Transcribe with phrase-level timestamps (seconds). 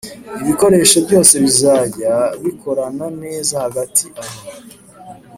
[0.41, 2.13] ibikoresho byose bizajya
[2.43, 4.39] bikorana neza Hagati aho